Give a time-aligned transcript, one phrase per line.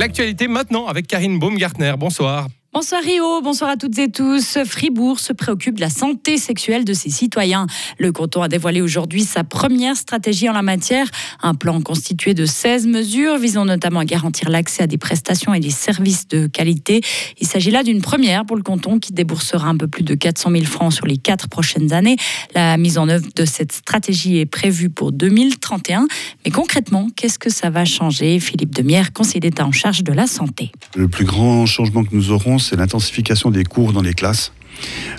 [0.00, 1.92] L'actualité maintenant avec Karine Baumgartner.
[1.98, 2.48] Bonsoir.
[2.72, 4.58] Bonsoir Rio, bonsoir à toutes et tous.
[4.64, 7.66] Fribourg se préoccupe de la santé sexuelle de ses citoyens.
[7.98, 11.08] Le canton a dévoilé aujourd'hui sa première stratégie en la matière,
[11.42, 15.58] un plan constitué de 16 mesures visant notamment à garantir l'accès à des prestations et
[15.58, 17.00] des services de qualité.
[17.40, 20.52] Il s'agit là d'une première pour le canton qui déboursera un peu plus de 400
[20.52, 22.18] 000 francs sur les quatre prochaines années.
[22.54, 26.06] La mise en œuvre de cette stratégie est prévue pour 2031.
[26.44, 28.38] Mais concrètement, qu'est-ce que ça va changer?
[28.38, 30.70] Philippe Demierre, conseiller d'État en charge de la santé.
[30.94, 34.52] Le plus grand changement que nous aurons, c'est l'intensification des cours dans les classes.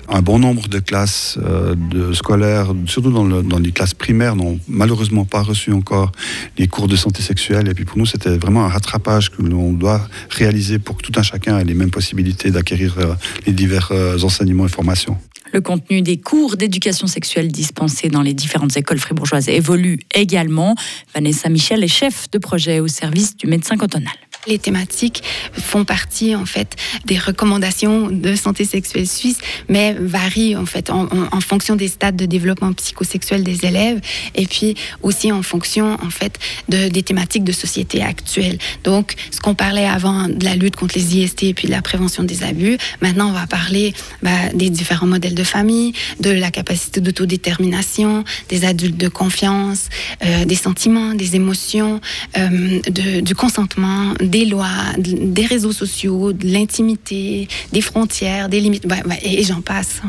[0.08, 5.24] Un bon nombre de classes euh, de scolaires, surtout dans, les classes primaires, n'ont malheureusement
[5.24, 6.12] pas reçu encore
[6.58, 7.68] les cours de santé sexuelle.
[7.68, 11.12] Et puis pour nous, c'était vraiment un rattrapage que l'on doit réaliser pour que tout
[11.16, 13.14] un chacun ait les mêmes possibilités d'acquérir euh,
[13.46, 15.16] les divers euh, enseignements et formations.
[15.52, 20.74] Le contenu des cours d'éducation sexuelle dispensés dans les différentes écoles fribourgeoises évolue également.
[21.14, 24.14] Vanessa Michel est chef de projet au service du médecin cantonal.
[24.48, 30.66] Les thématiques font partie en fait des recommandations de santé sexuelle suisse, mais varient en
[30.66, 31.06] fait en,
[31.40, 34.00] fonction des stades de développement psychosexuel des élèves
[34.34, 38.58] et puis aussi en fonction en fait de, des thématiques de société actuelle.
[38.82, 41.82] Donc, ce qu'on parlait avant de la lutte contre les IST et puis de la
[41.82, 46.50] prévention des abus, maintenant on va parler bah, des différents modèles de famille, de la
[46.50, 49.88] capacité d'autodétermination, des adultes de confiance,
[50.24, 52.00] euh, des sentiments, des émotions,
[52.36, 58.86] euh, de, du consentement des lois, des réseaux sociaux, de l'intimité, des frontières, des limites,
[59.22, 60.00] et j'en passe.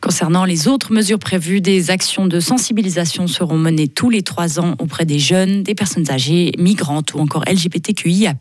[0.00, 4.74] Concernant les autres mesures prévues, des actions de sensibilisation seront menées tous les trois ans
[4.78, 8.34] auprès des jeunes, des personnes âgées, migrantes ou encore LGBTQIA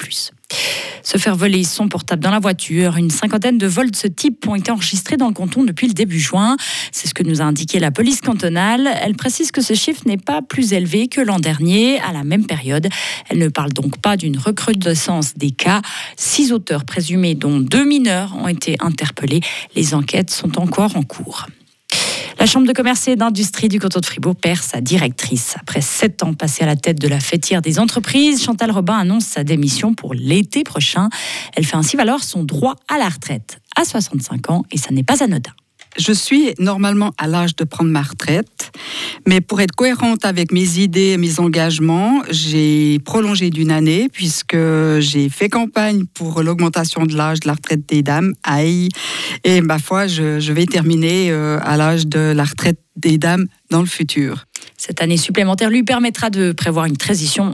[1.04, 2.98] se faire voler son portable dans la voiture.
[2.98, 5.94] Une cinquantaine de vols de ce type ont été enregistrés dans le canton depuis le
[5.94, 6.58] début juin.
[6.92, 8.90] C'est ce que nous a indiqué la police cantonale.
[9.02, 12.46] Elle précise que ce chiffre n'est pas plus élevé que l'an dernier, à la même
[12.46, 12.88] période.
[13.30, 15.82] Elle ne parle donc pas d'une recrudescence des cas.
[16.16, 19.42] Six auteurs présumés, dont deux mineurs, ont été interpellés.
[19.76, 21.48] Les enquêtes sont encore en cours.
[22.40, 25.56] La Chambre de commerce et d'industrie du canton de Fribourg perd sa directrice.
[25.60, 29.26] Après sept ans passés à la tête de la fêtière des entreprises, Chantal Robin annonce
[29.26, 31.10] sa démission pour l'été prochain.
[31.56, 35.04] Elle fait ainsi valoir son droit à la retraite à 65 ans et ça n'est
[35.04, 35.52] pas anodin.
[35.98, 38.72] Je suis normalement à l'âge de prendre ma retraite,
[39.28, 44.58] mais pour être cohérente avec mes idées et mes engagements, j'ai prolongé d'une année puisque
[45.00, 48.90] j'ai fait campagne pour l'augmentation de l'âge de la retraite des dames, aïe,
[49.44, 53.82] et ma foi, je, vais terminer euh, à l'âge de la retraite des dames dans
[53.82, 54.46] le futur.
[54.78, 57.54] Cette année supplémentaire lui permettra de prévoir une transition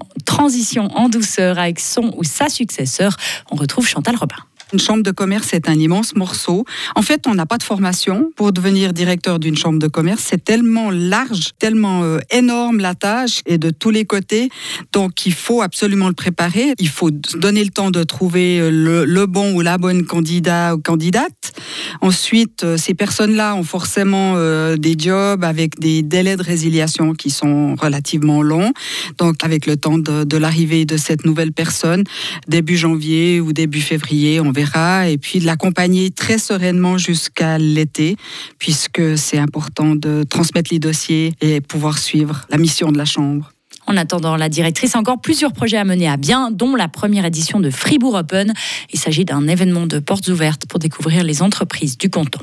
[0.95, 3.15] en douceur avec son ou sa successeur.
[3.51, 4.35] On retrouve Chantal Robin.
[4.73, 6.65] Une chambre de commerce est un immense morceau.
[6.95, 10.23] En fait, on n'a pas de formation pour devenir directeur d'une chambre de commerce.
[10.25, 14.49] C'est tellement large, tellement euh, énorme la tâche et de tous les côtés.
[14.91, 16.73] Donc, il faut absolument le préparer.
[16.79, 20.79] Il faut donner le temps de trouver euh, le, bon ou la bonne candidat ou
[20.79, 21.53] candidate.
[22.01, 24.33] Ensuite, euh, ces personnes-là ont forcément
[24.75, 28.73] des jobs avec des délais de résiliation qui sont relativement longs.
[29.19, 32.03] Donc, avec le temps de, de l'arrivée de cette nouvelle personne,
[32.47, 34.62] début janvier ou début février, on verra
[35.07, 38.17] et puis de l'accompagner très sereinement jusqu'à l'été,
[38.59, 43.51] puisque c'est important de transmettre les dossiers et pouvoir suivre la mission de la Chambre.
[43.85, 47.25] En attendant, la directrice a encore plusieurs projets à mener à bien, dont la première
[47.25, 48.53] édition de Fribourg Open.
[48.93, 52.39] Il s'agit d'un événement de portes ouvertes pour découvrir les entreprises du canton.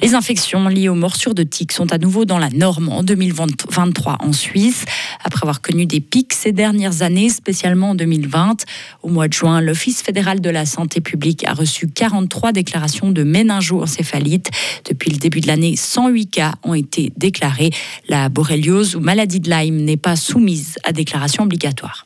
[0.00, 4.18] Les infections liées aux morsures de tiques sont à nouveau dans la norme en 2023
[4.20, 4.84] en Suisse,
[5.24, 8.64] après avoir connu des pics ces dernières années, spécialement en 2020.
[9.02, 13.24] Au mois de juin, l'Office fédéral de la santé publique a reçu 43 déclarations de
[13.24, 14.50] méningo-encéphalite.
[14.88, 17.70] Depuis le début de l'année, 108 cas ont été déclarés.
[18.08, 22.04] La borréliose ou maladie de Lyme n'est pas soumise à déclaration obligatoire.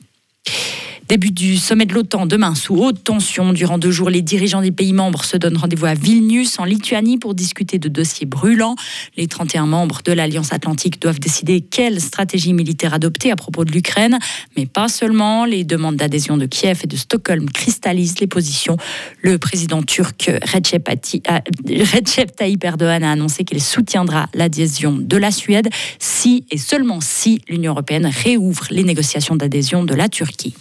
[1.08, 3.52] Début du sommet de l'OTAN demain sous haute tension.
[3.52, 7.18] Durant deux jours, les dirigeants des pays membres se donnent rendez-vous à Vilnius, en Lituanie,
[7.18, 8.76] pour discuter de dossiers brûlants.
[9.16, 13.72] Les 31 membres de l'Alliance Atlantique doivent décider quelle stratégie militaire adopter à propos de
[13.72, 14.18] l'Ukraine.
[14.56, 15.44] Mais pas seulement.
[15.44, 18.76] Les demandes d'adhésion de Kiev et de Stockholm cristallisent les positions.
[19.20, 25.68] Le président turc Recep, euh, Tayyip Erdogan a annoncé qu'il soutiendra l'adhésion de la Suède
[25.98, 30.54] si et seulement si l'Union européenne réouvre les négociations d'adhésion de la Turquie.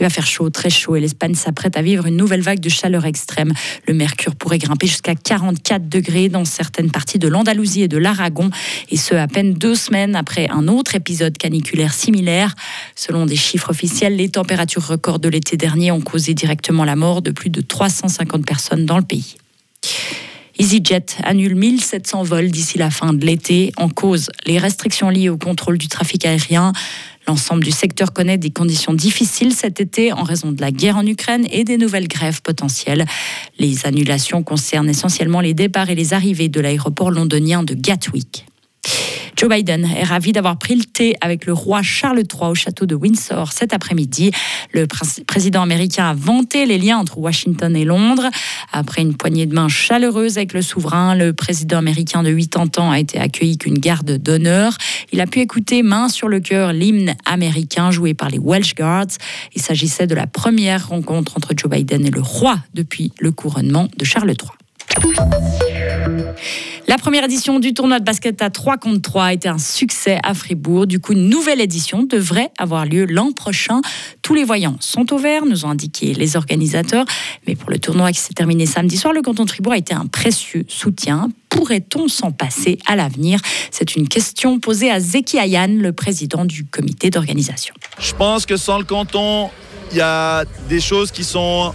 [0.00, 2.70] Il va faire chaud, très chaud, et l'Espagne s'apprête à vivre une nouvelle vague de
[2.70, 3.52] chaleur extrême.
[3.86, 8.48] Le mercure pourrait grimper jusqu'à 44 degrés dans certaines parties de l'Andalousie et de l'Aragon,
[8.90, 12.54] et ce à peine deux semaines après un autre épisode caniculaire similaire.
[12.96, 17.20] Selon des chiffres officiels, les températures records de l'été dernier ont causé directement la mort
[17.20, 19.36] de plus de 350 personnes dans le pays.
[20.60, 23.72] EasyJet annule 1700 vols d'ici la fin de l'été.
[23.78, 26.72] En cause, les restrictions liées au contrôle du trafic aérien.
[27.26, 31.06] L'ensemble du secteur connaît des conditions difficiles cet été en raison de la guerre en
[31.06, 33.06] Ukraine et des nouvelles grèves potentielles.
[33.58, 38.46] Les annulations concernent essentiellement les départs et les arrivées de l'aéroport londonien de Gatwick.
[39.40, 42.84] Joe Biden est ravi d'avoir pris le thé avec le roi Charles III au château
[42.84, 44.32] de Windsor cet après-midi.
[44.74, 48.28] Le président américain a vanté les liens entre Washington et Londres.
[48.70, 52.90] Après une poignée de main chaleureuse avec le souverain, le président américain de 80 ans
[52.90, 54.76] a été accueilli qu'une garde d'honneur.
[55.10, 59.16] Il a pu écouter main sur le cœur l'hymne américain joué par les Welsh Guards.
[59.54, 63.88] Il s'agissait de la première rencontre entre Joe Biden et le roi depuis le couronnement
[63.96, 64.59] de Charles III.
[66.90, 70.18] La première édition du tournoi de basket à 3 contre 3 a été un succès
[70.24, 70.88] à Fribourg.
[70.88, 73.80] Du coup, une nouvelle édition devrait avoir lieu l'an prochain.
[74.22, 77.04] Tous les voyants sont au vert, nous ont indiqué les organisateurs.
[77.46, 79.94] Mais pour le tournoi qui s'est terminé samedi soir, le canton de Fribourg a été
[79.94, 81.28] un précieux soutien.
[81.48, 83.38] Pourrait-on s'en passer à l'avenir?
[83.70, 87.72] C'est une question posée à Zeki Ayan, le président du comité d'organisation.
[88.00, 89.50] Je pense que sans le canton,
[89.92, 91.72] il y a des choses qui sont,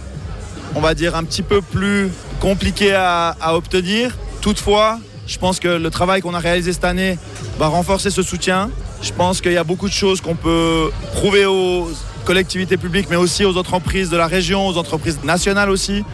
[0.74, 2.10] on va dire, un petit peu plus
[2.46, 4.16] compliquées à, obtenir.
[4.40, 7.18] Toutefois, je pense que le travail qu'on a réalisé cette année
[7.58, 8.70] va renforcer ce soutien.
[9.02, 11.88] Je pense qu'il y a beaucoup de choses qu'on peut prouver aux
[12.24, 16.04] collectivités publiques, mais aussi aux entreprises de la région, aux entreprises nationales aussi,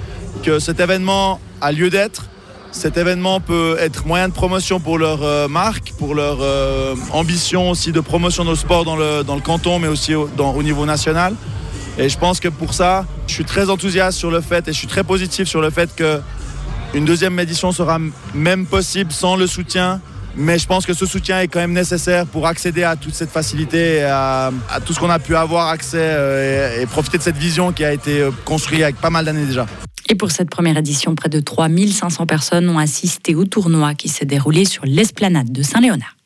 [0.42, 2.24] que cet événement a lieu d'être.
[2.70, 7.68] Cet événement peut être moyen de promotion pour leur euh, marque, pour leur euh, ambition
[7.68, 10.86] aussi de promotion de nos sports dans le, dans le canton, mais aussi au niveau
[10.86, 11.34] national.
[12.02, 14.76] Et je pense que pour ça, je suis très enthousiaste sur le fait et je
[14.76, 16.20] suis très positif sur le fait que
[16.94, 18.00] une deuxième édition sera
[18.34, 20.00] même possible sans le soutien,
[20.36, 23.30] mais je pense que ce soutien est quand même nécessaire pour accéder à toute cette
[23.30, 24.50] facilité, et à,
[24.84, 27.84] tout ce qu'on a pu avoir accès euh, et, et, profiter de cette vision qui
[27.84, 29.66] a été euh, construite avec pas mal d'années déjà.
[30.08, 34.26] Et pour cette première édition, près de 3500 personnes ont assisté au tournoi qui s'est
[34.26, 36.16] déroulé sur l'esplanade de Saint-Léonard.